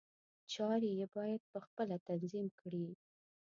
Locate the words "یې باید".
0.99-1.41